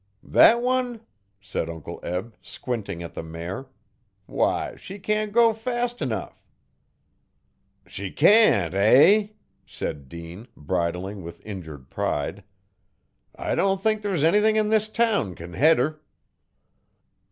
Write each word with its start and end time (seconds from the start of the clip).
'Thet 0.27 0.61
one,' 0.61 1.01
said 1.39 1.69
Uncle 1.69 1.99
Eb, 2.01 2.35
squinting 2.41 3.03
at 3.03 3.13
the 3.13 3.21
mare, 3.21 3.67
'why 4.25 4.75
she 4.75 4.97
can't 4.97 5.31
go 5.31 5.53
fast 5.53 6.01
'nough.' 6.01 6.41
'She 7.85 8.09
can't, 8.09 8.73
hey?' 8.73 9.35
said 9.63 10.09
Dean, 10.09 10.47
bridling 10.57 11.21
with 11.21 11.45
injured 11.45 11.91
pride. 11.91 12.43
'I 13.35 13.53
don't 13.53 13.79
think 13.83 14.01
there's 14.01 14.23
anything 14.23 14.55
in 14.55 14.69
this 14.69 14.89
town 14.89 15.35
can 15.35 15.53
head 15.53 15.77
her.' 15.77 16.01